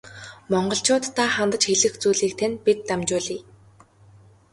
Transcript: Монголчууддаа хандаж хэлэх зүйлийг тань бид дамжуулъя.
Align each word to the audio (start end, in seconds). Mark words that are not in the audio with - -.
Монголчууддаа 0.51 1.27
хандаж 1.35 1.63
хэлэх 1.67 1.93
зүйлийг 2.01 2.33
тань 2.39 2.57
бид 2.65 2.79
дамжуулъя. 2.87 3.41